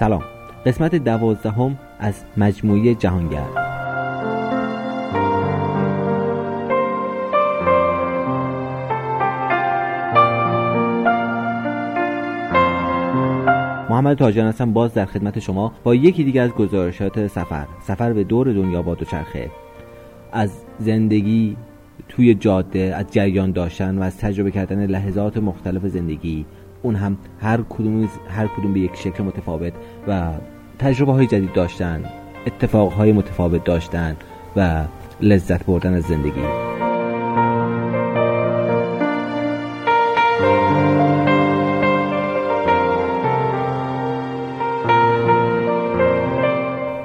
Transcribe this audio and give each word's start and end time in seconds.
سلام. 0.00 0.22
قسمت 0.66 0.94
دوازدهم 0.94 1.78
از 1.98 2.14
مجموعه 2.36 2.94
جهانگرد 2.94 3.50
محمد 13.90 14.16
تاجیان 14.16 14.46
هستم 14.46 14.72
باز 14.72 14.94
در 14.94 15.04
خدمت 15.04 15.38
شما 15.38 15.72
با 15.84 15.94
یکی 15.94 16.24
دیگه 16.24 16.40
از 16.40 16.50
گزارشات 16.50 17.26
سفر. 17.26 17.66
سفر 17.82 18.12
به 18.12 18.24
دور 18.24 18.52
دنیا 18.52 18.82
با 18.82 18.94
دوچرخه 18.94 19.50
از 20.32 20.50
زندگی 20.78 21.56
توی 22.08 22.34
جاده 22.34 22.94
از 22.96 23.06
جریان 23.10 23.52
داشتن 23.52 23.98
و 23.98 24.02
از 24.02 24.18
تجربه 24.18 24.50
کردن 24.50 24.86
لحظات 24.86 25.36
مختلف 25.36 25.86
زندگی. 25.86 26.46
اون 26.82 26.94
هم 26.94 27.16
هر 27.40 27.60
کدوم 27.70 28.08
هر 28.28 28.46
کدوم 28.46 28.72
به 28.72 28.80
یک 28.80 28.96
شکل 28.96 29.22
متفاوت 29.22 29.72
و 30.08 30.32
تجربه 30.78 31.12
های 31.12 31.26
جدید 31.26 31.52
داشتن 31.52 32.04
اتفاق 32.46 32.92
های 32.92 33.12
متفاوت 33.12 33.64
داشتن 33.64 34.16
و 34.56 34.84
لذت 35.20 35.66
بردن 35.66 35.94
از 35.94 36.02
زندگی. 36.02 36.69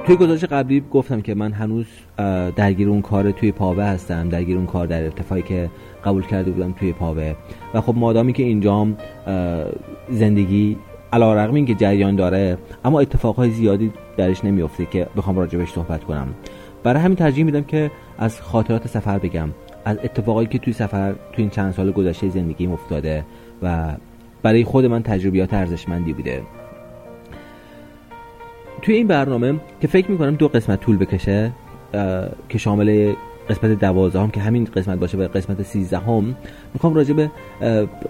توی 0.06 0.16
گزارش 0.16 0.44
قبلی 0.44 0.84
گفتم 0.90 1.20
که 1.20 1.34
من 1.34 1.52
هنوز 1.52 1.86
درگیر 2.56 2.88
اون 2.88 3.02
کار 3.02 3.30
توی 3.30 3.52
پاوه 3.52 3.84
هستم 3.84 4.28
درگیر 4.28 4.56
اون 4.56 4.66
کار 4.66 4.86
در 4.86 5.02
ارتفاعی 5.02 5.42
که 5.42 5.70
قبول 6.04 6.26
کرده 6.26 6.50
بودم 6.50 6.72
توی 6.72 6.92
پاوه. 6.92 7.34
و 7.74 7.80
خب 7.80 7.94
مادامی 7.96 8.32
که 8.32 8.42
اینجام 8.42 8.96
زندگی 10.10 10.76
علا 11.12 11.34
رقم 11.34 11.54
این 11.54 11.66
که 11.66 11.74
جریان 11.74 12.16
داره 12.16 12.58
اما 12.84 13.00
اتفاقهای 13.00 13.50
زیادی 13.50 13.92
درش 14.16 14.44
نمیفته 14.44 14.86
که 14.86 15.06
بخوام 15.16 15.38
راجبش 15.38 15.70
صحبت 15.70 16.04
کنم. 16.04 16.28
برای 16.82 17.02
همین 17.02 17.16
ترجیح 17.16 17.44
میدم 17.44 17.62
که 17.62 17.90
از 18.18 18.40
خاطرات 18.40 18.88
سفر 18.88 19.18
بگم. 19.18 19.48
از 19.84 19.98
اتفاقایی 20.04 20.48
که 20.48 20.58
توی 20.58 20.72
سفر 20.72 21.12
توی 21.12 21.42
این 21.42 21.50
چند 21.50 21.72
سال 21.72 21.92
گذشته 21.92 22.28
زندگیم 22.28 22.72
افتاده 22.72 23.24
و 23.62 23.96
برای 24.42 24.64
خود 24.64 24.84
من 24.84 25.02
تجربیات 25.02 25.54
ارزشمندی 25.54 26.12
بوده. 26.12 26.42
توی 28.82 28.94
این 28.94 29.06
برنامه 29.06 29.60
که 29.80 29.86
فکر 29.86 30.10
می‌کنم 30.10 30.34
دو 30.34 30.48
قسمت 30.48 30.80
طول 30.80 30.96
بکشه 30.96 31.52
که 32.48 32.58
شامل 32.58 33.14
قسمت 33.50 33.80
دوازدهم 33.80 34.30
که 34.30 34.40
همین 34.40 34.64
قسمت 34.64 34.98
باشه 34.98 35.16
به 35.16 35.28
قسمت 35.28 35.62
سیزدهم 35.62 36.36
می‌خوام 36.74 36.94
راجع 36.94 37.14
به 37.14 37.30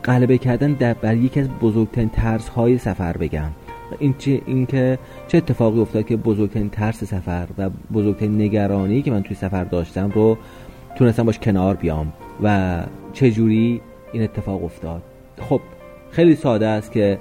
غلبه 0.05 0.39
کردن 0.39 0.73
در 0.73 0.95
بر 0.95 1.17
یکی 1.17 1.41
از 1.41 1.49
بزرگترین 1.49 2.09
ترس 2.09 2.49
های 2.49 2.79
سفر 2.79 3.17
بگم. 3.17 3.51
این 3.99 4.15
چه 4.19 4.41
این 4.47 4.67
که 4.67 4.99
چه 5.29 5.39
اتفاقی 5.39 5.81
افتاد 5.81 6.07
که 6.07 6.17
بزرگترین 6.17 6.71
ترس 6.71 7.05
سفر 7.05 7.47
و 7.59 7.71
بزرگترین 7.93 8.41
نگرانی 8.41 9.03
که 9.03 9.11
من 9.11 9.23
توی 9.23 9.37
سفر 9.37 9.65
داشتم 9.65 10.11
رو 10.11 10.39
تونستم 10.97 11.23
باش 11.23 11.39
کنار 11.39 11.75
بیام 11.75 12.13
و 12.43 12.79
چه 13.13 13.31
جوری 13.31 13.81
این 14.13 14.23
اتفاق 14.23 14.65
افتاد. 14.65 15.03
خب 15.41 15.61
خیلی 16.11 16.35
ساده 16.35 16.67
است 16.67 16.93
که 16.93 17.19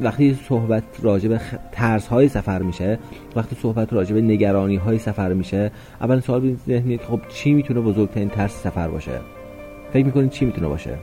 وقتی 0.00 0.38
صحبت 0.48 0.82
راجع 1.02 1.28
به 1.28 1.40
ترس 1.72 2.06
های 2.06 2.28
سفر 2.28 2.62
میشه 2.62 2.98
وقتی 3.36 3.56
صحبت 3.56 3.92
راجع 3.92 4.14
به 4.14 4.20
نگرانی 4.20 4.76
های 4.76 4.98
سفر 4.98 5.32
میشه 5.32 5.70
اول 6.00 6.20
سوال 6.20 6.40
به 6.40 6.54
ذهن 6.54 6.96
خب 6.96 7.20
چی 7.28 7.54
می‌تونه 7.54 7.80
بزرگترین 7.80 8.28
ترس 8.28 8.62
سفر 8.62 8.88
باشه؟ 8.88 9.20
فکر 9.92 10.06
می‌کنید 10.06 10.30
چی 10.30 10.44
می‌تونه 10.44 10.68
باشه؟ 10.68 10.98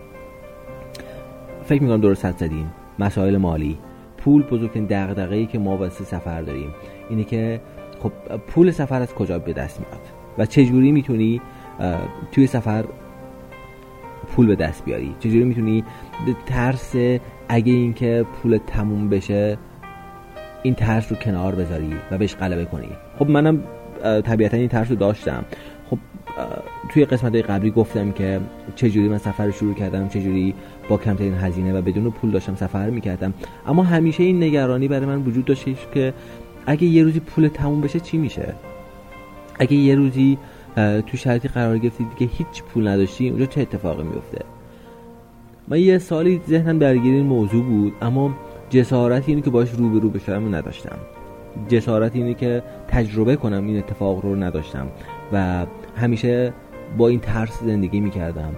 فکر 1.66 1.84
می‌کنم 1.84 2.02
درست 2.02 2.26
حد 2.26 2.38
زدین. 2.38 2.66
مسائل 3.00 3.38
مالی. 3.38 3.78
پول 4.18 4.44
بزرگترین 4.44 4.86
دغدغه‌ای 4.86 5.46
که 5.46 5.60
ما 5.60 5.78
واسه 5.78 6.04
سفر 6.04 6.42
داریم. 6.42 6.70
اینه 7.10 7.24
که 7.24 7.62
خب 8.04 8.12
پول 8.48 8.72
سفر 8.72 9.02
از 9.02 9.14
کجا 9.14 9.40
به 9.40 9.54
دست 9.54 9.80
میاد؟ 9.80 10.02
و 10.38 10.46
چه 10.46 10.66
جوری 10.66 10.92
می‌تونی 10.92 11.42
توی 12.32 12.48
سفر 12.48 12.86
پول 14.36 14.48
به 14.48 14.56
دست 14.56 14.86
بیاری؟ 14.86 15.16
چجوری 15.20 15.44
می‌تونی 15.44 15.84
ترس 16.46 16.96
اگه 17.54 17.74
اینکه 17.74 18.26
پول 18.34 18.60
تموم 18.68 19.10
بشه 19.10 19.58
این 20.64 20.76
ترس 20.76 21.12
رو 21.12 21.18
کنار 21.18 21.56
بذاری 21.56 21.94
و 22.12 22.18
بهش 22.18 22.36
غلبه 22.36 22.66
کنی. 22.66 22.90
خب 23.20 23.30
منم 23.30 23.64
طبیعتا 24.04 24.58
این 24.58 24.68
ترس 24.68 24.90
رو 24.90 24.96
داشتم. 24.96 25.46
خب 25.90 25.98
توی 26.90 27.06
قسمت 27.06 27.36
قبلی 27.36 27.72
گفتم 27.72 28.12
که 28.12 28.40
چجوری 28.76 29.08
من 29.08 29.18
سفر 29.18 29.46
رو 29.46 29.52
شروع 29.52 29.74
کردم 29.74 30.08
چجوری 30.08 30.54
با 30.90 30.98
کمترین 30.98 31.34
هزینه 31.34 31.74
و 31.74 31.82
بدون 31.82 32.12
پول 32.12 32.32
داشتم 32.32 32.56
سفر 32.56 32.90
می‌کردم. 32.90 33.34
اما 33.68 33.84
همیشه 33.84 34.24
این 34.24 34.44
نگرانی 34.44 34.88
برای 34.88 35.06
من 35.06 35.22
وجود 35.22 35.46
داشتش 35.46 35.88
که 35.94 36.14
اگه 36.66 36.84
یه 36.84 37.04
روزی 37.04 37.20
پول 37.20 37.48
تموم 37.48 37.82
بشه 37.82 38.00
چی 38.00 38.18
میشه؟ 38.18 38.54
اگه 39.60 39.74
یه 39.74 39.96
روزی 39.96 40.38
تو 40.76 41.18
شرطی 41.18 41.48
قرار 41.48 41.78
گرفتی 41.78 42.08
که 42.20 42.26
هیچ 42.26 42.64
پول 42.64 42.88
نداشتی 42.88 43.30
اونجا 43.30 43.46
چه 43.46 43.62
اتفاقی 43.62 44.04
میفته 44.04 44.40
من 45.68 45.80
یه 45.80 45.98
سالی 45.98 46.42
ذهنم 46.48 46.80
درگیر 46.80 47.14
این 47.14 47.26
موضوع 47.26 47.64
بود 47.64 47.94
اما 48.02 48.36
جسارت 48.70 49.30
اینه 49.30 49.42
که 49.42 49.50
باش 49.50 49.72
روبرو 49.72 50.10
بشم 50.10 50.56
نداشتم. 50.56 50.98
جسارت 51.68 52.16
اینه 52.16 52.34
که 52.34 52.64
تجربه 52.88 53.36
کنم 53.36 53.68
این 53.68 53.78
اتفاق 53.78 54.26
رو 54.26 54.36
نداشتم 54.36 54.88
و 55.34 55.66
همیشه 55.96 56.54
با 56.98 57.08
این 57.08 57.20
ترس 57.20 57.64
زندگی 57.64 58.00
می‌کردم. 58.00 58.56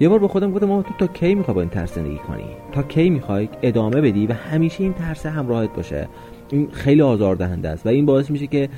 یه 0.00 0.08
بار 0.08 0.18
به 0.18 0.28
خودم 0.28 0.52
گفتم 0.52 0.82
تو 0.82 0.94
تا 0.98 1.06
کی 1.06 1.34
می‌خوای 1.34 1.54
با 1.54 1.60
این 1.60 1.70
ترس 1.70 1.94
زندگی 1.94 2.18
کنی؟ 2.18 2.44
تا 2.72 2.82
کی 2.82 3.10
می‌خوای 3.10 3.48
ادامه 3.62 4.00
بدی 4.00 4.26
و 4.26 4.32
همیشه 4.32 4.82
این 4.82 4.92
ترس 4.92 5.26
همراهت 5.26 5.74
باشه؟ 5.76 6.08
این 6.50 6.68
خیلی 6.72 7.02
آزاردهنده 7.02 7.68
است 7.68 7.86
و 7.86 7.88
این 7.88 8.06
باعث 8.06 8.30
میشه 8.30 8.46
که 8.46 8.68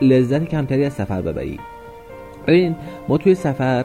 لذت 0.00 0.44
کمتری 0.44 0.84
از 0.84 0.92
سفر 0.92 1.22
ببری. 1.22 1.58
ببین 2.46 2.76
ما 3.08 3.18
توی 3.18 3.34
سفر 3.34 3.84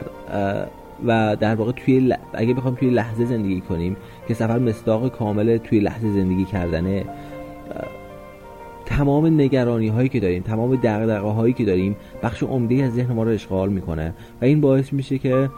و 1.04 1.36
در 1.36 1.54
واقع 1.54 1.72
توی 1.72 2.14
اگه 2.32 2.54
بخوام 2.54 2.74
توی 2.74 2.90
لحظه 2.90 3.24
زندگی 3.24 3.60
کنیم 3.60 3.96
که 4.28 4.34
سفر 4.34 4.58
مصداق 4.58 5.08
کامل 5.08 5.56
توی 5.56 5.80
لحظه 5.80 6.10
زندگی 6.10 6.44
کردنه 6.44 7.04
تمام 8.86 9.26
نگرانی 9.26 9.88
هایی 9.88 10.08
که 10.08 10.20
داریم 10.20 10.42
تمام 10.42 10.76
دقدقه 10.76 11.28
هایی 11.28 11.52
که 11.52 11.64
داریم 11.64 11.96
بخش 12.22 12.42
عمده 12.42 12.74
از 12.84 12.94
ذهن 12.94 13.12
ما 13.12 13.22
رو 13.22 13.30
اشغال 13.30 13.68
می‌کنه 13.68 14.14
و 14.42 14.44
این 14.44 14.60
باعث 14.60 14.92
میشه 14.92 15.18
که 15.18 15.50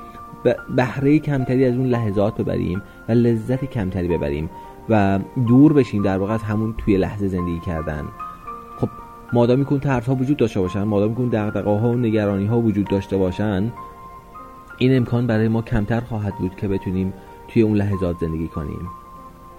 بهره 0.76 1.18
کمتری 1.18 1.64
از 1.64 1.76
اون 1.76 1.86
لحظات 1.86 2.40
ببریم 2.40 2.82
و 3.08 3.12
لذت 3.12 3.64
کمتری 3.64 4.08
ببریم 4.08 4.50
و 4.88 5.18
دور 5.48 5.72
بشیم 5.72 6.02
در 6.02 6.18
واقع 6.18 6.34
از 6.34 6.42
همون 6.42 6.74
توی 6.78 6.96
لحظه 6.96 7.28
زندگی 7.28 7.60
کردن. 7.60 8.04
خب 8.78 8.88
مادامی 9.32 9.64
کن 9.64 9.78
ترس 9.78 10.06
ها 10.06 10.14
وجود 10.14 10.36
داشته 10.36 10.60
باشن 10.60 10.82
مادامی 10.82 11.14
کن 11.14 11.28
دقدقه 11.28 11.70
ها 11.70 11.88
و 11.88 11.94
نگرانی 11.94 12.46
ها 12.46 12.60
وجود 12.60 12.88
داشته 12.88 13.16
باشن 13.16 13.72
این 14.78 14.96
امکان 14.96 15.26
برای 15.26 15.48
ما 15.48 15.62
کمتر 15.62 16.00
خواهد 16.00 16.34
بود 16.38 16.56
که 16.56 16.68
بتونیم 16.68 17.12
توی 17.48 17.62
اون 17.62 17.76
لحظات 17.76 18.16
زندگی 18.18 18.48
کنیم. 18.48 18.88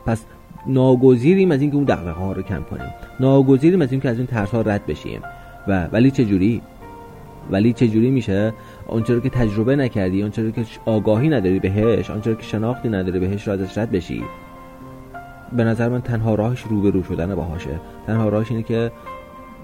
پس 0.05 0.25
ناگزیریم 0.67 1.51
از 1.51 1.61
اینکه 1.61 1.75
اون 1.75 1.85
دقدقه 1.85 2.11
ها 2.11 2.31
رو 2.31 2.41
کم 2.41 2.63
کنیم. 2.63 2.89
ناگزیریم 3.19 3.81
از 3.81 3.91
اینکه 3.91 4.09
از 4.09 4.17
این 4.17 4.27
ترس 4.27 4.49
ها 4.49 4.61
رد 4.61 4.85
بشیم. 4.85 5.21
و 5.67 5.87
ولی 5.91 6.11
چه 6.11 6.25
جوری 6.25 6.61
ولی 7.51 7.73
چه 7.73 7.87
جوری 7.87 8.11
میشه؟ 8.11 8.53
آنچه 8.87 9.21
که 9.21 9.29
تجربه 9.29 9.75
نکردی 9.75 10.23
آنچه 10.23 10.51
که 10.51 10.65
آگاهی 10.85 11.29
نداری 11.29 11.59
بهش 11.59 12.09
آنچه 12.09 12.35
که 12.35 12.43
شناختی 12.43 12.89
نداری 12.89 13.19
بهش 13.19 13.47
را 13.47 13.53
ازش 13.53 13.77
رد 13.77 13.91
بشی. 13.91 14.23
به 15.51 15.63
نظر 15.63 15.89
من 15.89 16.01
تنها 16.01 16.35
راهش 16.35 16.61
روبرو 16.61 17.03
شدن 17.03 17.35
باهاشه. 17.35 17.79
تنها 18.07 18.29
راهش 18.29 18.51
اینه 18.51 18.63
که 18.63 18.91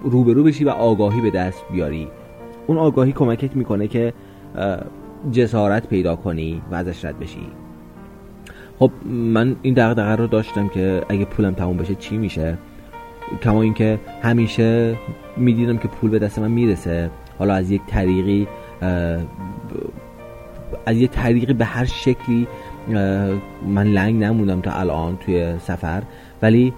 روبرو 0.04 0.44
بشی 0.44 0.64
و 0.64 0.70
آگاهی 0.70 1.22
به 1.22 1.32
دست 1.32 1.64
بیاری. 1.72 2.08
اون 2.68 2.78
آگاهی 2.78 3.12
کمکت 3.12 3.56
می‌کنه 3.56 3.88
که 3.88 4.14
جسارت 5.32 5.88
پیدا 5.88 6.16
کنی 6.16 6.62
و 6.72 6.76
ازش 6.76 7.06
رد 7.06 7.20
بشی. 7.20 7.48
خب 8.80 8.92
من 9.06 9.56
این 9.62 9.74
دغدغه 9.74 10.16
رو 10.16 10.28
داشتم 10.28 10.68
که 10.68 11.02
اگه 11.10 11.26
پولم 11.26 11.54
تموم 11.54 11.78
بشه 11.78 11.96
چی 11.96 12.18
میشه؟ 12.18 12.58
کما 13.44 13.62
اینکه 13.62 14.00
همیشه 14.22 14.96
می‌دیدم 15.38 15.78
که 15.78 15.88
پول 15.88 16.10
به 16.10 16.20
دست 16.20 16.40
من 16.40 16.52
می‌رسه. 16.52 17.10
حالا 17.40 17.54
از 17.54 17.72
یک 17.72 17.82
طریقی 17.88 18.48
از 20.86 20.98
یک 20.98 21.12
طریقی 21.12 21.54
به 21.54 21.66
هر 21.66 21.86
شکلی 21.86 22.48
من 23.68 23.88
لنگ 23.88 24.24
نموندم 24.24 24.62
تا 24.62 24.72
الان 24.72 25.18
توی 25.18 25.60
سفر. 25.60 26.04
ولی 26.42 26.74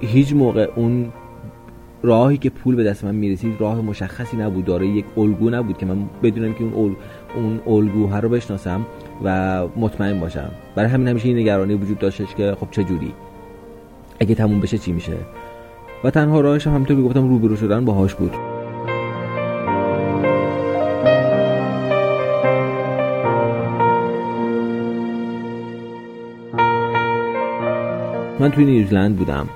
هیچ 0.00 0.32
موقع 0.32 0.70
اون 0.76 1.12
راهی 2.04 2.38
که 2.38 2.50
پول 2.50 2.74
به 2.74 2.84
دست 2.84 3.04
من 3.04 3.14
می‌رسید 3.14 3.60
راه 3.60 3.80
مشخصی 3.80 4.36
نبود. 4.36 4.64
داره 4.64 4.86
یک 4.86 5.04
الگو 5.16 5.50
نبود 5.50 5.78
که 5.78 5.86
من 5.86 5.98
بدونم 6.22 6.54
که 6.54 6.64
اون 6.64 6.96
اون 7.36 7.60
الگوها 7.66 8.18
رو 8.18 8.28
بشناسم 8.28 8.86
و 9.24 9.62
مطمئن 9.76 10.20
باشم. 10.20 10.50
برای 10.74 10.90
همین 10.90 11.08
همیشه 11.08 11.28
این 11.28 11.38
نگرانی 11.38 11.74
وجود 11.74 11.98
داشتش 11.98 12.34
که 12.34 12.56
خب 12.60 12.70
چه 12.70 12.84
جوری؟ 12.84 13.12
اگه 14.20 14.34
تموم 14.34 14.60
بشه 14.60 14.78
چی 14.78 14.92
میشه؟ 14.92 15.16
و 16.04 16.10
تنها 16.10 16.40
راهش 16.40 16.66
هم 16.66 16.74
همونطور 16.74 16.96
که 16.96 17.02
گفتم 17.02 17.28
روبرو 17.28 17.56
شدن 17.56 17.84
باهاش 17.84 18.14
بود. 18.14 18.34
من 28.40 28.50
توی 28.50 28.64
نیوزلند 28.64 29.16
بودم. 29.16 29.48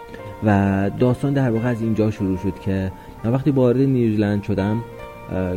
و 0.44 0.90
داستان 0.98 1.32
در 1.32 1.50
واقع 1.50 1.68
از 1.68 1.82
اینجا 1.82 2.10
شروع 2.10 2.36
شد 2.36 2.60
که 2.64 2.92
من 3.24 3.32
وقتی 3.32 3.50
وارد 3.50 3.80
نیوزلند 3.80 4.42
شدم 4.42 4.84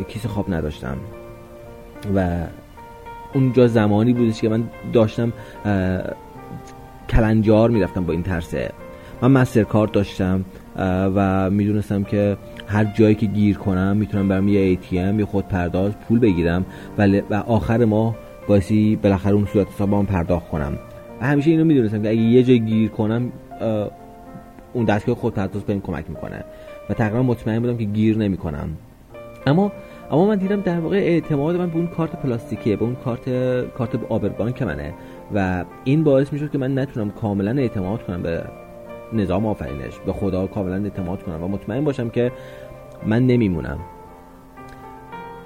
کیسه 0.08 0.28
خواب 0.28 0.54
نداشتم. 0.54 0.96
و 2.16 2.46
اونجا 3.34 3.66
زمانی 3.66 4.12
بودش 4.12 4.40
که 4.40 4.48
من 4.48 4.64
داشتم 4.92 5.32
کلنجار 7.08 7.70
می‌رفتم 7.70 8.04
با 8.04 8.12
این 8.12 8.22
ترسه 8.22 8.70
من 9.22 9.30
مستر 9.30 9.62
کارت 9.62 9.92
داشتم 9.92 10.44
و 11.14 11.50
می‌دونستم 11.50 12.04
که 12.04 12.36
هر 12.66 12.84
جایی 12.84 13.14
که 13.14 13.26
گیر 13.26 13.58
کنم 13.58 13.96
می‌تونم 13.96 14.28
برم 14.28 14.48
یه 14.48 14.76
ATM 14.76 15.18
یه 15.18 15.24
خود 15.24 15.48
پرداز 15.48 15.92
پول 16.08 16.18
بگیرم 16.18 16.66
و 17.30 17.34
آخر 17.34 17.84
ماه 17.84 18.16
باعثی 18.48 18.96
بالاخره 18.96 19.32
اون 19.32 19.46
صورت 19.46 19.68
حسابم 19.68 20.04
پرداخت 20.04 20.48
کنم. 20.48 20.72
و 21.20 21.26
همیشه 21.26 21.50
اینو 21.50 21.64
می‌دونستم 21.64 22.02
که 22.02 22.08
اگه 22.08 22.20
یه 22.20 22.42
جای 22.42 22.60
گیر 22.60 22.88
کنم 22.88 23.32
اون 24.72 24.84
دستگاه 24.84 25.14
خود 25.14 25.34
پرداز 25.34 25.62
بهم 25.62 25.80
کمک 25.80 26.04
می‌کنه. 26.10 26.44
و 26.90 26.94
تقریبا 26.94 27.22
مطمئن 27.22 27.60
بودم 27.60 27.76
که 27.76 27.84
گیر 27.84 28.18
نمی‌کنم. 28.18 28.68
اما 29.46 29.72
اما 30.10 30.26
من 30.26 30.36
دیدم 30.36 30.60
در 30.60 30.80
واقع 30.80 30.96
اعتماد 30.96 31.56
من 31.56 31.70
به 31.70 31.76
اون 31.76 31.86
کارت 31.86 32.22
پلاستیکیه 32.22 32.76
به 32.76 32.84
اون 32.84 32.94
کارت 32.94 33.30
کارت 33.74 33.90
آبربانک 34.08 34.62
منه. 34.62 34.94
و 35.34 35.64
این 35.84 36.04
باعث 36.04 36.32
می‌شد 36.32 36.50
که 36.50 36.58
من 36.58 36.78
نتونم 36.78 37.10
کاملا 37.10 37.60
اعتماد 37.60 38.02
کنم 38.02 38.22
به 38.22 38.44
نظام 39.12 39.46
آفرینش. 39.46 39.98
به 40.06 40.12
خدا 40.12 40.46
کاملا 40.46 40.84
اعتماد 40.84 41.22
کنم 41.22 41.42
و 41.42 41.48
مطمئن 41.48 41.84
باشم 41.84 42.08
که 42.08 42.32
من 43.06 43.26
نمیمونم. 43.26 43.78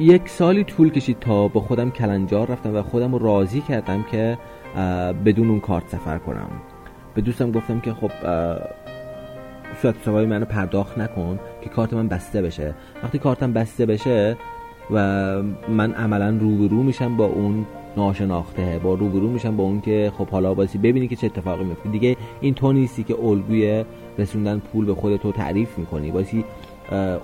یک 0.01 0.29
سالی 0.29 0.65
طول 0.65 0.91
کشید 0.91 1.19
تا 1.19 1.49
با 1.49 1.61
خودم 1.61 1.91
کلنجار 1.91 2.51
رفتم 2.51 2.77
و 2.77 2.83
خودم 2.83 3.13
رو 3.13 3.19
راضی 3.19 3.61
کردم 3.61 4.03
که 4.03 4.39
بدون 5.25 5.51
اون 5.51 5.61
کارت 5.61 5.89
سفر 5.89 6.19
کنم. 6.19 6.49
به 7.15 7.23
دوستم 7.23 7.51
گفتم 7.51 7.81
که 7.81 7.93
خب 7.93 8.11
صورت 9.83 9.99
حسابای 9.99 10.27
منو 10.27 10.45
پرداخت 10.45 10.99
نکن 10.99 11.39
که 11.63 11.71
کارت 11.71 11.95
من 11.95 12.09
بسته 12.09 12.43
بشه. 12.43 12.75
وقتی 13.03 13.19
کارتم 13.19 13.53
بسته 13.53 13.87
بشه 13.87 14.37
و 14.91 14.97
من 15.69 15.93
عملا 15.93 16.37
روبرو 16.41 16.83
میشم 16.83 17.17
با 17.17 17.25
اون 17.25 17.67
ناشناخته 17.97 18.81
با 18.83 18.95
روبرو 18.95 19.29
میشم 19.29 19.57
با 19.57 19.65
اون 19.65 19.81
که 19.81 20.13
خب 20.19 20.29
حالا 20.29 20.55
باسی 20.55 20.79
ببینی 20.79 21.09
که 21.09 21.17
چه 21.17 21.27
اتفاقی 21.27 21.65
میفته. 21.65 21.89
دیگه 21.89 22.17
این 22.41 22.55
تو 22.55 22.73
نیستی 22.73 23.05
که 23.05 23.21
الگوی 23.21 23.85
رسوندن 24.19 24.59
پول 24.59 24.85
به 24.85 24.95
خودت 24.95 25.25
رو 25.25 25.33
تعریف 25.33 25.79
می‌کنی. 25.79 26.11
باسی 26.11 26.45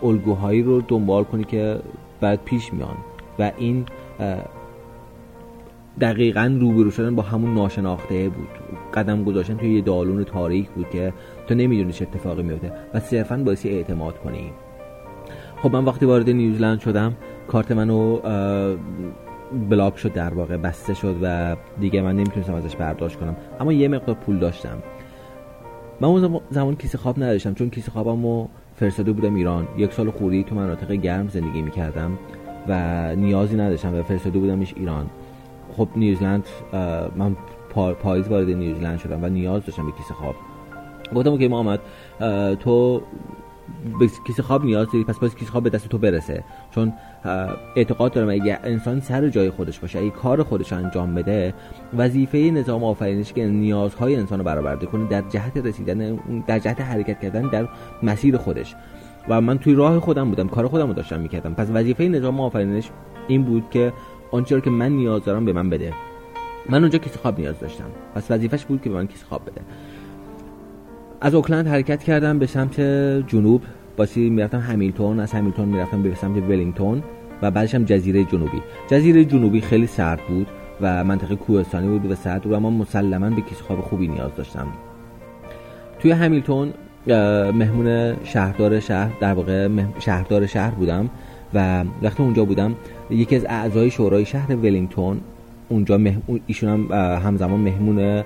الگوهایی 0.02 0.62
رو 0.62 0.80
دنبال 0.80 1.24
کنی 1.24 1.44
که 1.44 1.78
بعد 2.20 2.40
پیش 2.44 2.72
میان. 2.72 2.96
و 3.38 3.52
این 3.58 3.84
دقیقا 6.00 6.58
روبرو 6.60 6.90
شدن 6.90 7.16
با 7.16 7.22
همون 7.22 7.54
ناشناخته 7.54 8.28
بود. 8.28 8.48
قدم 8.94 9.24
گذاشتن 9.24 9.56
توی 9.56 9.74
یه 9.74 9.80
دالون 9.80 10.24
تاریک 10.24 10.68
بود 10.70 10.90
که 10.90 11.12
تو 11.46 11.54
نمی‌دونی 11.54 11.92
چه 11.92 12.06
اتفاقی 12.10 12.42
میفته 12.42 12.72
و 12.94 13.00
صرفا 13.00 13.36
باعثی 13.36 13.68
اعتماد 13.68 14.18
کنی. 14.18 14.52
خب 15.62 15.72
من 15.72 15.84
وقتی 15.84 16.06
وارد 16.06 16.30
نیوزلند 16.30 16.80
شدم 16.80 17.16
کارت 17.48 17.72
منو 17.72 18.18
بلاک 19.70 19.98
شد 19.98 20.12
در 20.12 20.34
واقع 20.34 20.56
بسته 20.56 20.94
شد 20.94 21.16
و 21.22 21.56
دیگه 21.80 22.02
من 22.02 22.16
نمی‌تونستم 22.16 22.54
ازش 22.54 22.76
برداشت 22.76 23.18
کنم. 23.18 23.36
اما 23.60 23.72
یه 23.72 23.88
مقدار 23.88 24.14
پول 24.14 24.38
داشتم. 24.38 24.82
من 26.00 26.08
اون 26.08 26.40
زمان 26.50 26.76
کیسه 26.76 26.98
خواب 26.98 27.22
نداشتم 27.22 27.54
چون 27.54 27.70
کیسه 27.70 27.90
خوابمو 27.90 28.48
فرستاده 28.76 29.12
بودم 29.12 29.34
ایران. 29.34 29.68
یک 29.76 29.92
سال 29.92 30.10
خوری 30.10 30.44
تو 30.44 30.54
مناطق 30.54 30.92
گرم 30.92 31.28
زندگی 31.28 31.62
می‌کردم 31.62 32.18
و 32.68 33.16
نیازی 33.16 33.56
نداشتم 33.56 33.94
و 33.94 34.02
فرستاده 34.02 34.38
بودمش 34.38 34.74
ایران. 34.76 35.06
خب 35.76 35.88
نیوزلند 35.96 36.46
من 37.16 37.36
پاییز 38.02 38.28
وارد 38.28 38.50
نیوزلند 38.50 38.98
شدم 38.98 39.24
و 39.24 39.28
نیاز 39.28 39.66
داشتم 39.66 39.86
به 39.86 39.92
کیسه 39.92 40.14
خواب. 40.14 40.34
گفتم 41.14 41.38
که 41.38 41.48
محمد 41.48 41.80
تو 42.60 43.02
به 44.00 44.10
کیسه 44.26 44.42
خواب 44.42 44.64
نیاز 44.64 44.86
داری 44.92 45.04
پس 45.04 45.18
باید 45.18 45.34
کیسه 45.34 45.50
خواب 45.50 45.64
به 45.64 45.70
دست 45.70 45.88
تو 45.88 45.98
برسه. 45.98 46.44
چون 46.70 46.92
اعتقاد 47.76 48.12
دارم 48.12 48.28
اگه 48.28 48.58
انسان 48.64 49.00
سر 49.00 49.28
جای 49.28 49.50
خودش 49.50 49.78
باشه 49.78 49.98
اگه 49.98 50.10
کار 50.10 50.42
خودش 50.42 50.72
انجام 50.72 51.14
بده 51.14 51.54
وظیفه 51.96 52.38
نظام 52.38 52.84
آفرینش 52.84 53.32
که 53.32 53.46
نیازهای 53.46 54.16
انسان 54.16 54.38
رو 54.38 54.44
برآورده 54.44 54.86
کنه 54.86 55.08
در 55.08 55.22
جهت 55.30 55.56
رسیدن 55.56 56.16
در 56.46 56.58
جهت 56.58 56.80
حرکت 56.80 57.20
کردن 57.20 57.42
در 57.42 57.68
مسیر 58.02 58.36
خودش. 58.36 58.74
و 59.28 59.40
من 59.40 59.58
توی 59.58 59.74
راه 59.74 60.00
خودم 60.00 60.28
بودم 60.28 60.48
کار 60.48 60.68
خودم 60.68 60.86
رو 60.86 60.94
داشتم 60.94 61.20
می‌کردم. 61.20 61.54
پس 61.54 61.68
وظیفه 61.70 62.08
نظام 62.08 62.40
آفرینش 62.40 62.90
این 63.28 63.42
بود 63.44 63.64
که 63.70 63.92
آنچه 64.30 64.60
که 64.60 64.70
من 64.70 64.92
نیاز 64.92 65.24
دارم 65.24 65.44
به 65.44 65.52
من 65.52 65.70
بده. 65.70 65.92
من 66.68 66.78
اونجا 66.78 66.98
کیسه 66.98 67.18
خواب 67.18 67.40
نیاز 67.40 67.60
داشتم. 67.60 67.84
پس 68.14 68.30
وظیفش 68.30 68.64
بود 68.64 68.82
که 68.82 68.90
به 68.90 68.96
من 68.96 69.06
کیسه 69.06 69.26
خواب 69.26 69.42
بده. 69.42 69.60
از 71.24 71.34
اوکلند 71.34 71.68
حرکت 71.68 72.02
کردم 72.02 72.38
به 72.38 72.46
سمت 72.46 72.80
جنوب. 73.26 73.62
باسی 73.96 74.30
می‌رفتم 74.30 74.58
همیلتون 74.58 75.20
از 75.20 75.32
همیلتون 75.32 75.68
می‌رفتم 75.68 76.02
به 76.02 76.14
سمت 76.14 76.42
ولینگتون 76.42 77.02
و 77.42 77.50
بعدش 77.50 77.74
هم 77.74 77.84
جزیره 77.84 78.24
جنوبی. 78.24 78.62
جزیره 78.88 79.24
جنوبی 79.24 79.60
خیلی 79.60 79.86
سرد 79.86 80.20
بود 80.28 80.46
و 80.80 81.04
منطقه 81.04 81.36
کوهستانی 81.36 81.98
بود 81.98 82.10
و 82.10 82.14
سرد 82.14 82.42
بود 82.42 82.54
من 82.54 82.72
مسلما 82.72 83.30
به 83.30 83.42
کیسه 83.42 83.62
خواب 83.62 83.80
خوبی 83.80 84.08
نیاز 84.08 84.30
داشتم. 84.36 84.66
توی 85.98 86.10
همیلتون 86.10 86.72
مهمون 87.54 88.16
شهردار 88.24 88.80
شهر 88.80 89.10
در 89.20 89.34
واقع 89.34 89.68
شهردار 89.98 90.46
شهر 90.46 90.70
بودم 90.70 91.10
و 91.54 91.84
وقتی 92.02 92.22
اونجا 92.22 92.44
بودم 92.44 92.74
یکی 93.10 93.36
از 93.36 93.44
اعضای 93.48 93.90
شورای 93.90 94.24
شهر 94.24 94.56
ولینگتون 94.56 95.20
اونجا 95.68 96.00
ایشون 96.46 96.68
هم 96.68 96.92
همزمان 97.18 97.60
مهمون 97.60 98.22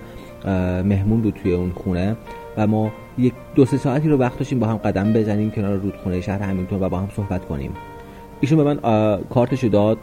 مهمون 0.82 1.20
بود 1.20 1.34
توی 1.42 1.52
اون 1.52 1.70
خونه. 1.70 2.16
و 2.56 2.66
ما 2.66 2.92
یک 3.18 3.32
دو 3.54 3.64
سه 3.64 3.76
ساعتی 3.76 4.08
رو 4.08 4.16
وقت 4.16 4.38
داشتیم 4.38 4.58
با 4.58 4.66
هم 4.66 4.76
قدم 4.76 5.12
بزنیم 5.12 5.50
کنار 5.50 5.76
رودخونه 5.76 6.20
شهر 6.20 6.42
همیلتون 6.42 6.82
و 6.82 6.88
با 6.88 6.98
هم 6.98 7.08
صحبت 7.16 7.44
کنیم. 7.44 7.72
ایشون 8.40 8.58
به 8.58 8.64
من 8.64 8.78
کارتشو 9.30 9.68
داد. 9.68 9.98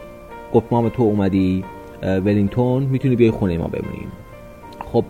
گفت 0.54 0.66
ما 0.70 0.88
تو 0.88 1.02
اومدی 1.02 1.64
ولینگتون 2.02 2.82
می‌تونی 2.82 3.16
بیای 3.16 3.30
خونه 3.30 3.58
ما 3.58 3.68
بمونیم. 3.68 4.08
خب 4.92 5.04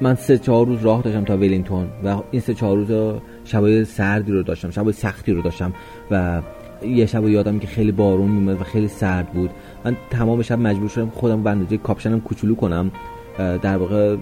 من 0.00 0.14
سه 0.14 0.38
چهار 0.38 0.66
روز 0.66 0.84
راه 0.84 1.02
داشتم 1.02 1.24
تا 1.24 1.36
ولینگتون 1.36 1.86
و 2.04 2.16
این 2.30 2.40
سه 2.40 2.54
چهار 2.54 2.76
روز 2.76 3.20
شبای 3.44 3.84
سردی 3.84 4.32
رو 4.32 4.42
داشتم 4.42 4.70
شبای 4.70 4.92
سختی 4.92 5.32
رو 5.32 5.42
داشتم 5.42 5.72
و 6.10 6.42
یه 6.82 7.06
شب 7.06 7.28
یادم 7.28 7.58
که 7.58 7.66
خیلی 7.66 7.92
بارون 7.92 8.30
میومد 8.30 8.60
و 8.60 8.64
خیلی 8.64 8.88
سرد 8.88 9.32
بود. 9.32 9.50
من 9.84 9.96
تمام 10.10 10.42
شب 10.42 10.58
مجبور 10.58 10.88
شدم 10.88 11.10
خودم 11.10 11.42
به 11.42 11.50
اندازه 11.50 11.76
کاپشنم 11.76 12.20
کوچولو 12.20 12.54
کنم. 12.54 12.90
در 13.38 13.76
واقع 13.76 14.16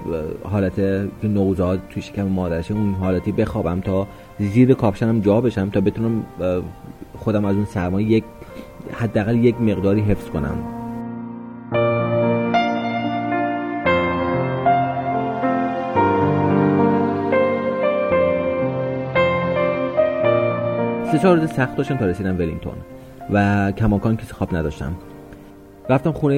حالت 0.45 0.77
که 1.23 1.29
نوزاد 1.29 1.81
توی 1.91 2.03
شکم 2.03 2.23
مادرشه 2.23 2.75
اون 2.75 2.95
حالتی 2.95 3.33
بخوابم 3.33 3.81
تا 3.81 4.07
زیر 4.39 4.75
کاپشنم 4.75 5.21
جا 5.21 5.41
بشم 5.41 5.71
تا 5.71 5.81
بتونم 5.81 6.25
خودم 7.19 7.45
از 7.45 7.57
اون 7.57 7.65
سرما 7.65 8.01
یک 8.01 8.25
حداقل 8.93 9.37
یک 9.37 9.61
مقداری 9.61 10.01
حفظ 10.01 10.29
کنم. 10.29 10.57
سه 21.13 21.19
چهار 21.19 21.37
روز 21.37 21.51
سخت 21.51 21.77
داشتم 21.77 21.97
تا 21.97 22.07
رسیدم 22.07 22.39
ولینگتون 22.39 22.75
و 23.33 23.73
کماکان 23.73 24.17
کسی 24.17 24.33
خواب 24.33 24.57
نداشتم. 24.57 24.93
رفتم 25.91 26.13
خونه 26.13 26.37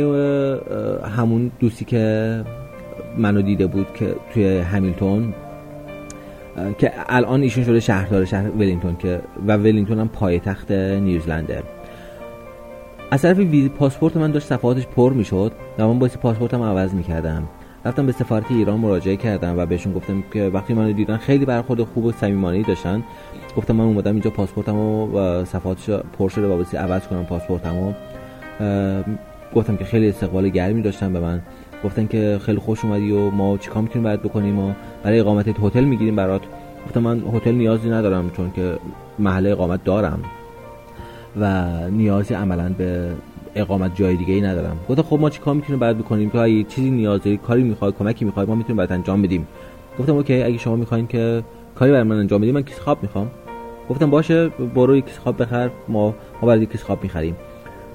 همون 1.16 1.50
دوستی 1.60 1.84
که 1.84 2.44
منو 3.18 3.42
دیده 3.42 3.66
بود 3.66 3.86
که 3.94 4.14
توی 4.34 4.58
همیلتون 4.58 5.34
که 6.78 6.92
الان 7.08 7.42
ایشون 7.42 7.64
شده 7.64 7.80
شهردار 7.80 8.24
شهر 8.24 8.50
ولینگتون 8.50 8.96
که 8.96 9.20
و 9.46 9.56
ولینگتون 9.56 9.98
هم 9.98 10.08
پایتخت 10.08 10.72
نیوزلنده. 10.72 11.62
از 13.10 13.22
طرف 13.22 13.38
پاسپورت 13.78 14.16
من 14.16 14.30
داشت 14.30 14.46
صفحاتش 14.46 14.86
پر 14.86 15.12
می‌شد 15.12 15.52
و 15.78 15.86
من 15.86 15.98
باعث 15.98 16.16
پاسپورتم 16.16 16.62
عوض 16.62 16.94
می‌کردم. 16.94 17.48
رفتم 17.84 18.06
به 18.06 18.12
سفارت 18.12 18.44
ایران 18.50 18.78
مراجعه 18.80 19.16
کردم 19.16 19.58
و 19.58 19.66
بهشون 19.66 19.92
گفتم 19.92 20.24
که 20.32 20.50
وقتی 20.54 20.74
منو 20.74 20.92
دیدن 20.92 21.16
خیلی 21.16 21.44
برخورد 21.44 21.82
خوب 21.82 22.04
و 22.04 22.12
صمیمانه‌ای 22.12 22.62
داشتن. 22.62 23.04
گفتم 23.56 23.76
من 23.76 23.84
اومدم 23.84 24.12
اینجا 24.12 24.30
پاسپورتمو 24.30 25.06
و 25.18 25.44
صفحاتش 25.44 25.90
پر 25.90 26.28
شده 26.28 26.46
و 26.46 26.54
باعث 26.54 26.74
عوض 26.74 27.06
کنم 27.06 27.24
پاسپورتمو. 27.24 27.92
گفتم 29.54 29.76
که 29.76 29.84
خیلی 29.84 30.08
استقبال 30.08 30.48
گرمی 30.48 30.82
داشتن 30.82 31.12
به 31.12 31.20
من. 31.20 31.42
گفتن 31.84 32.06
که 32.06 32.38
خیلی 32.42 32.58
خوش 32.58 32.84
اومدی 32.84 33.12
و 33.12 33.30
ما 33.30 33.58
چیکار 33.58 33.82
می‌تونیم 33.82 34.04
برات 34.04 34.22
بکنیم 34.22 34.58
و 34.58 34.72
برای 35.02 35.20
اقامت 35.20 35.48
هتل 35.48 35.84
می‌گیریم 35.84 36.16
برات. 36.16 36.42
گفتم 36.86 37.00
من 37.00 37.22
هتل 37.34 37.52
نیازی 37.54 37.90
ندارم 37.90 38.30
چون 38.30 38.50
که 38.50 38.78
محل 39.18 39.46
اقامت 39.46 39.84
دارم 39.84 40.20
و 41.40 41.70
نیازی 41.90 42.34
عملا 42.34 42.68
به 42.78 43.10
اقامت 43.54 43.96
جای 43.96 44.16
دیگه 44.16 44.34
ای 44.34 44.40
ندارم. 44.40 44.76
گفتم 44.88 45.02
خب 45.02 45.18
ما 45.20 45.30
چیکار 45.30 45.54
می‌تونیم 45.54 45.78
برات 45.80 45.96
بکنیم؟ 45.96 46.30
که 46.30 46.38
اگه 46.38 46.62
چیزی 46.62 46.90
نیاز 46.90 47.22
داری 47.22 47.36
کاری 47.36 47.62
می‌خوای 47.62 47.92
کمکی 47.92 48.24
می‌خوای 48.24 48.46
ما 48.46 48.54
می‌تونیم 48.54 48.76
برات 48.76 48.92
انجام 48.92 49.22
بدیم. 49.22 49.46
گفتم 49.98 50.14
اوکی 50.14 50.42
اگه 50.42 50.58
شما 50.58 50.76
می‌خواین 50.76 51.06
که 51.06 51.42
کاری 51.74 51.92
برای 51.92 52.02
من 52.02 52.16
انجام 52.16 52.40
بدیم 52.40 52.54
من 52.54 52.62
کیسه 52.62 52.80
خواب 52.80 52.98
می‌خوام. 53.02 53.30
گفتم 53.90 54.10
باشه 54.10 54.48
برو 54.48 54.96
یک 54.96 55.06
کیسه 55.06 55.20
خواب 55.20 55.42
بخر 55.42 55.70
ما 55.88 56.14
ما 56.42 56.48
برای 56.48 56.66
کیسه 56.66 56.84
خواب 56.84 57.02
می‌خریم. 57.02 57.36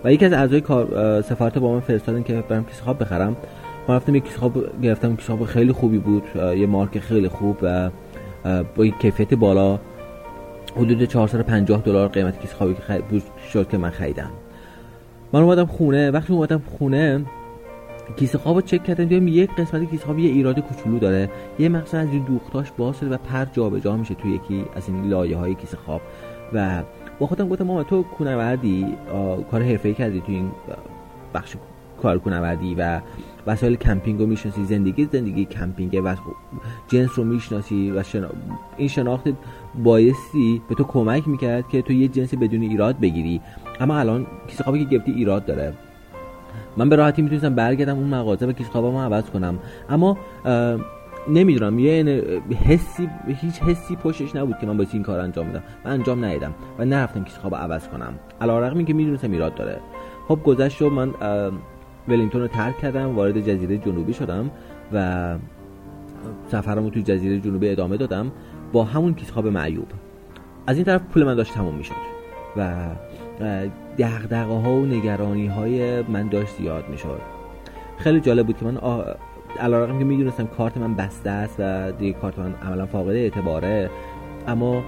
و 0.03 0.13
یکی 0.13 0.25
از 0.25 0.33
اعضای 0.33 0.61
کار 0.61 1.21
سفارت 1.21 1.57
با 1.57 1.73
من 1.73 1.79
فرستادن 1.79 2.23
که 2.23 2.43
برم 2.49 2.65
کیسه 2.65 2.83
خواب 2.83 2.99
بخرم. 2.99 3.35
ما 3.87 3.95
رفتم 3.95 4.15
یک 4.15 4.29
خواب 4.35 4.81
گرفتم 4.81 5.15
خواب 5.15 5.45
خیلی 5.45 5.71
خوبی 5.71 5.97
بود 5.97 6.23
یه 6.35 6.67
مارک 6.67 6.99
خیلی 6.99 7.27
خوب 7.27 7.57
و 7.61 7.89
با 8.75 8.87
کیفیت 8.87 9.33
بالا 9.33 9.79
حدود 10.77 11.03
450 11.03 11.81
دلار 11.81 12.07
قیمت 12.07 12.45
خوابی 12.45 12.73
که 12.73 13.03
شد 13.53 13.69
که 13.69 13.77
من 13.77 13.89
خریدم. 13.89 14.29
من 15.33 15.41
اومدم 15.41 15.65
خونه 15.65 16.11
وقتی 16.11 16.33
اومدم 16.33 16.61
خونه 16.77 17.25
کیسه 18.17 18.37
خواب 18.37 18.55
رو 18.55 18.61
چک 18.61 18.83
کردم 18.83 19.05
دیدم 19.05 19.27
یک 19.27 19.49
قسمت 19.57 19.89
کیسه 19.89 20.05
خواب 20.05 20.19
یه 20.19 20.31
ایراد 20.31 20.59
کوچولو 20.59 20.99
داره. 20.99 21.29
یه 21.59 21.69
مقصد 21.69 21.97
از 21.97 22.09
این 22.09 22.23
دوختاش 22.23 22.71
باز 22.77 22.95
و 23.03 23.17
پر 23.17 23.45
جابجا 23.45 23.97
میشه 23.97 24.13
توی 24.13 24.31
یکی 24.31 24.65
از 24.75 24.89
این 24.89 25.09
لایه 25.09 25.37
های 25.37 25.55
کیسه 25.55 25.77
خواب. 25.77 26.01
و 26.53 26.83
با 27.19 27.27
خودم 27.27 27.49
گفتم 27.49 27.63
ماما 27.63 27.83
تو 27.83 28.03
کونوردی 28.03 28.85
کار 29.51 29.61
حرفه‌ای 29.61 29.95
کردی 29.95 30.21
تو 30.21 30.31
این 30.31 30.51
بخش 31.33 31.55
کار 32.01 32.17
کونوردی 32.17 32.75
و 32.75 33.01
وسایل 33.47 33.75
کمپینگ 33.75 34.19
رو 34.19 34.25
می‌شناسی 34.25 34.65
زندگی 34.65 35.05
زندگی 35.11 35.45
کمپینگه 35.45 36.01
و 36.01 36.15
جنس 36.87 37.19
رو 37.19 37.23
می‌شناسی 37.23 37.91
و 37.91 38.03
این 38.77 38.87
شناخت 38.87 39.29
بایستی 39.83 40.61
به 40.69 40.75
تو 40.75 40.83
کمک 40.83 41.27
می‌کرد 41.27 41.67
که 41.67 41.81
تو 41.81 41.93
یه 41.93 42.07
جنس 42.07 42.33
بدون 42.33 42.61
ایراد 42.61 42.99
بگیری. 42.99 43.41
اما 43.79 43.97
الان 43.97 44.27
کیسه 44.47 44.63
خوابی 44.63 44.79
که 44.79 44.85
گرفتی 44.85 45.11
ایراد 45.11 45.45
داره. 45.45 45.73
من 46.77 46.89
به 46.89 46.95
راحتی 46.95 47.21
می‌تونستم 47.21 47.55
برگردم 47.55 47.97
اون 47.97 48.07
مغازه 48.07 48.45
و 48.45 48.51
کیسه 48.51 48.69
خوابمو 48.69 49.01
عوض 49.01 49.29
کنم. 49.29 49.59
اما 49.89 50.17
نمی‌دونم 51.29 51.79
یه 51.79 52.23
حسی 52.65 53.09
هیچ 53.27 53.61
حسی 53.61 53.95
پشتش 53.95 54.35
نبود 54.35 54.57
که 54.57 54.67
من 54.67 54.77
باید 54.77 54.89
این 54.93 55.03
کار 55.03 55.19
انجام 55.19 55.47
میدم 55.47 55.63
من 55.85 55.91
انجام 55.91 56.25
ندیدم 56.25 56.53
و 56.79 56.85
نرفتم 56.85 57.23
کیسه 57.23 57.39
خواب 57.39 57.55
عوض 57.55 57.87
کنم. 57.87 58.13
علیرغم 58.41 58.85
که 58.85 58.93
می‌دونستم 58.93 59.31
ایراد 59.31 59.55
داره. 59.55 59.79
خب 60.27 60.39
گذشت 60.43 60.81
و 60.81 60.89
من 60.89 61.13
ولینگتون 62.07 62.41
رو 62.41 62.47
ترک 62.47 62.77
کردم 62.77 63.15
وارد 63.15 63.39
جزیره 63.41 63.77
جنوبی 63.77 64.13
شدم 64.13 64.51
و 64.93 65.35
سفرمو 66.51 66.89
توی 66.89 67.03
جزیره 67.03 67.39
جنوبی 67.39 67.69
ادامه 67.69 67.97
دادم 67.97 68.31
با 68.73 68.83
همون 68.83 69.15
خواب 69.33 69.47
معیوب. 69.47 69.87
از 70.67 70.75
این 70.75 70.85
طرف 70.85 71.01
پول 71.13 71.23
من 71.23 71.35
داشت 71.35 71.53
تموم 71.53 71.75
می‌شد 71.75 71.93
و 72.57 72.87
دغدغه 73.97 74.53
ها 74.53 74.71
و 74.71 74.85
نگرانی 74.85 75.47
های 75.47 76.01
من 76.01 76.27
داشت 76.27 76.57
زیاد 76.57 76.89
می‌شد. 76.89 77.21
خیلی 77.97 78.19
جالب 78.19 78.45
بود 78.45 78.57
که 78.57 78.65
من 78.65 78.77
علیرغم 79.59 79.99
که 79.99 80.05
می‌دونستم 80.05 80.47
کارت 80.47 80.77
من 80.77 80.95
بسته 80.95 81.29
است 81.29 81.55
و 81.59 81.91
دیگه 81.91 82.13
کارت 82.13 82.39
من 82.39 82.53
عملا 82.53 82.85
فاقد 82.85 83.09
اعتباره 83.09 83.89
اما 84.47 84.83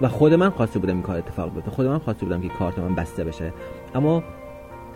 و 0.00 0.08
خود 0.08 0.34
من 0.34 0.50
خواسته 0.50 0.78
بودم 0.78 0.92
این 0.92 1.02
کار 1.02 1.16
اتفاق 1.16 1.54
بیفته. 1.54 1.70
خود 1.70 1.86
من 1.86 1.98
خواسته 1.98 2.26
بودم 2.26 2.40
که 2.40 2.48
کارت 2.48 2.78
من 2.78 2.94
بسته 2.94 3.24
بشه. 3.24 3.52
اما 3.94 4.22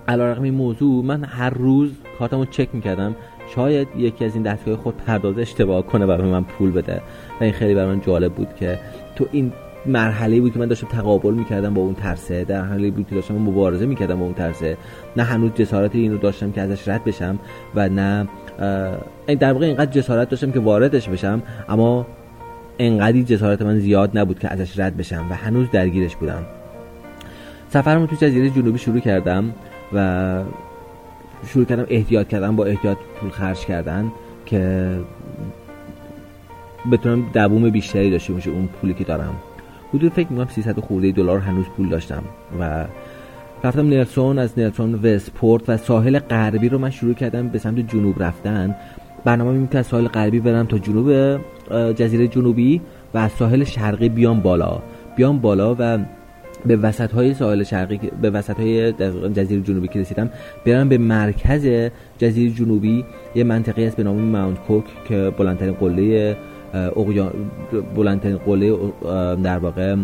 علیرغم 0.09 0.43
این 0.43 0.55
موضوع 0.55 1.05
من 1.05 1.25
هر 1.25 1.51
روز 1.51 1.91
کارتمو 2.19 2.45
چک 2.45 2.69
می‌کردم. 2.73 3.17
شاید 3.55 3.89
یکی 3.97 4.25
از 4.25 4.35
این 4.35 4.43
دستگاه 4.43 4.77
خود 4.77 4.97
پرداز 4.97 5.39
اشتباه 5.39 5.87
کنه 5.87 6.05
و 6.05 6.17
به 6.17 6.23
من 6.23 6.45
پول 6.45 6.71
بده. 6.71 7.01
و 7.41 7.45
این 7.45 7.53
خیلی 7.53 7.75
برای 7.75 7.87
من 7.95 8.01
جالب 8.01 8.33
بود 8.33 8.49
که 8.61 8.79
تو 9.17 9.27
این 9.33 9.53
مرحله 9.87 10.41
بود 10.41 10.53
که 10.53 10.59
من 10.59 10.67
داشتم 10.67 10.87
تقابل 10.87 11.35
می‌کردم 11.35 11.75
با 11.75 11.83
اون 11.83 11.95
ترسه. 11.95 12.45
در 12.45 12.65
حالی 12.65 12.91
بود 12.91 13.09
که 13.09 13.15
داشتم 13.15 13.35
مبارزه 13.35 13.87
می‌کردم 13.87 14.19
با 14.19 14.25
اون 14.25 14.35
ترسه. 14.35 14.77
نه 15.17 15.23
هنوز 15.23 15.51
جسارت 15.55 15.95
اینو 15.95 16.19
داشتم 16.19 16.53
که 16.53 16.61
ازش 16.61 16.89
رد 16.89 17.05
بشم 17.05 17.39
و 17.75 17.89
نه 17.89 18.29
این 19.27 19.39
در 19.39 19.53
واقع 19.53 19.67
اینقدر 19.67 19.91
جسارت 19.91 20.29
داشتم 20.29 20.51
که 20.51 20.61
واردش 20.61 21.09
بشم. 21.09 21.43
اما 21.69 22.07
انقدری 22.79 23.25
جسارت 23.25 23.63
من 23.63 23.79
زیاد 23.79 24.19
نبود 24.19 24.39
که 24.39 24.53
ازش 24.53 24.79
رد 24.79 24.97
بشم 24.97 25.27
و 25.31 25.35
هنوز 25.35 25.71
درگیرش 25.71 26.17
بودم. 26.17 26.43
سفرمو 27.69 28.07
تو 28.07 28.17
جزیره 28.17 28.51
جنوبی 28.51 28.79
شروع 28.79 29.01
کردم. 29.01 29.53
و 29.95 30.43
شروع 31.47 31.65
کردم 31.65 31.87
احتیاط 31.89 32.29
کردم 32.29 32.57
با 32.57 32.65
احتیاط 32.65 32.97
پول 33.21 33.31
خرج 33.31 33.59
کردن 33.59 34.13
که 34.47 34.91
بتونم 36.93 37.31
دووم 37.35 37.71
بیشتری 37.71 38.11
داشته 38.11 38.33
باشه 38.33 38.51
اون 38.51 38.67
پولی 38.67 38.95
که 38.95 39.05
دارم. 39.05 39.35
حدود 39.95 40.13
فکر 40.13 40.27
می‌کنم 40.31 40.49
300 40.49 40.81
خورده 40.81 41.13
دلار 41.13 41.39
هنوز 41.39 41.67
پول 41.77 41.89
داشتم 41.89 42.23
و 42.61 42.85
رفتم 43.65 43.89
نلسون 43.89 44.39
از 44.39 44.59
نلسون 44.59 44.95
وستپورت 44.95 45.69
و 45.69 45.77
ساحل 45.77 46.19
غربی 46.19 46.69
رو 46.69 46.79
من 46.79 46.91
شروع 46.91 47.15
کردم 47.15 47.49
به 47.49 47.59
سمت 47.59 47.79
جنوب 47.79 48.23
رفتن. 48.23 48.77
برنامه 49.25 49.51
این 49.51 49.69
که 49.69 49.79
از 49.79 49.87
ساحل 49.87 50.09
غربی 50.09 50.41
برم 50.41 50.67
تا 50.67 50.79
جنوب 50.79 51.41
جزیره 51.93 52.29
جنوبی 52.29 52.81
و 53.15 53.19
از 53.19 53.33
ساحل 53.33 53.65
شرقی 53.65 54.09
بیام 54.09 54.41
بالا. 54.41 54.83
بیام 55.17 55.39
بالا 55.39 55.77
و 55.79 55.99
به 56.66 56.76
وسط 56.76 57.12
های 57.12 57.35
ساحل 57.35 57.62
شرقی 57.62 58.11
به 58.23 58.31
وسط 58.31 58.57
های 58.57 58.92
جزیره 59.33 59.62
جنوبی 59.62 59.88
که 59.88 60.00
رسیدم 60.00 60.31
برم 60.66 60.88
به 60.88 60.99
مرکز 60.99 61.90
جزیره 62.19 62.50
جنوبی 62.50 63.04
یه 63.35 63.45
منطقه 63.45 63.83
است 63.83 63.97
به 63.97 64.02
نام 64.02 64.21
ماونت 64.21 64.59
کوک 64.59 64.85
که 65.09 65.33
بلندترین 65.38 65.75
قله 65.75 66.37
بلندترین 67.95 68.37
قله 68.37 68.76
در 69.42 69.59
واقع 69.59 69.97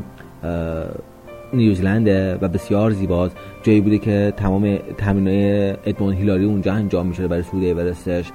نیوزلنده 1.53 2.39
و 2.41 2.49
بسیار 2.49 2.91
زیباست. 2.91 3.37
جایی 3.63 3.81
بوده 3.81 3.99
که 3.99 4.33
تمام 4.37 4.77
تمرینای 4.77 5.71
ادمون 5.71 6.15
هیلاری 6.15 6.45
اونجا 6.45 6.73
انجام 6.73 7.07
میشه 7.07 7.29
برای 7.29 7.43
سود 7.43 7.65
اورستش 7.65 8.31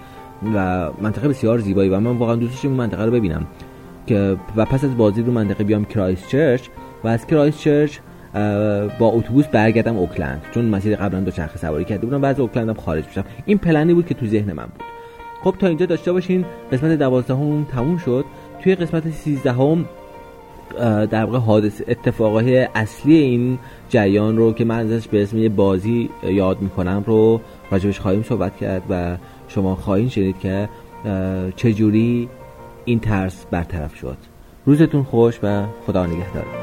و 0.55 0.89
منطقه 1.01 1.27
بسیار 1.27 1.59
زیبایی 1.59 1.89
و 1.89 1.99
من 1.99 2.17
واقعا 2.17 2.35
دوست 2.35 2.53
داشتم 2.53 2.69
منطقه 2.69 3.05
رو 3.05 3.11
ببینم 3.11 3.47
که 4.07 4.35
و 4.55 4.65
پس 4.65 4.83
از 4.83 4.97
بازی 4.97 5.21
رو 5.21 5.31
منطقه 5.31 5.63
بیام 5.63 5.85
کرایست 5.85 6.27
چرچ 6.27 6.61
و 7.03 7.07
از 7.07 7.27
کرایست 7.27 7.59
با 8.99 9.07
اتوبوس 9.07 9.47
برگردم 9.47 9.97
اوکلند. 9.97 10.41
چون 10.53 10.65
مسیر 10.65 10.95
قبلا 10.95 11.19
دو 11.19 11.31
چرخ 11.31 11.57
سواری 11.57 11.85
کرده 11.85 12.05
بودم 12.05 12.21
بعد 12.21 12.41
اوکلندم 12.41 12.73
خارج 12.73 13.07
میشم 13.07 13.23
این 13.45 13.57
پلنی 13.57 13.93
بود 13.93 14.05
که 14.05 14.13
تو 14.13 14.27
ذهن 14.27 14.53
من 14.53 14.63
بود. 14.63 14.83
خب 15.43 15.55
تا 15.59 15.67
اینجا 15.67 15.85
داشته 15.85 16.11
باشین. 16.11 16.45
قسمت 16.71 16.99
دوازدهم 16.99 17.65
تموم 17.65 17.97
شد. 17.97 18.25
توی 18.63 18.75
قسمت 18.75 19.11
سیزدهم 19.11 19.85
در 21.11 21.25
واقع 21.25 21.37
حادث 21.37 21.81
اتفاقای 21.87 22.67
اصلی 22.75 23.17
این 23.17 23.59
جریان 23.89 24.37
رو 24.37 24.53
که 24.53 24.65
من 24.65 24.79
ازش 24.79 25.07
به 25.07 25.23
اسم 25.23 25.37
یه 25.37 25.49
بازی 25.49 26.09
یاد 26.23 26.61
می‌کنم 26.61 27.03
رو 27.07 27.41
راجبش 27.71 27.99
خواهیم 27.99 28.23
صحبت 28.23 28.57
کرد 28.57 28.81
و 28.89 29.17
شما 29.47 29.75
خواهیم 29.75 30.09
شنید 30.09 30.39
که 30.39 30.69
چجوری 31.55 32.29
این 32.85 32.99
ترس 32.99 33.45
برطرف 33.51 33.95
شد. 33.95 34.17
روزتون 34.65 35.03
خوش 35.03 35.39
و 35.43 35.63
خدا 35.87 36.05
نگهدار. 36.05 36.62